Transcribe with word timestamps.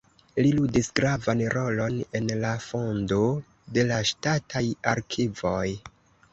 Li 0.45 0.51
ludis 0.59 0.87
gravan 0.99 1.43
rolon 1.57 1.99
en 2.21 2.33
la 2.47 2.55
fondo 2.69 3.21
de 3.79 3.87
la 3.93 4.03
ŝtataj 4.15 4.67
arkivoj. 4.97 5.65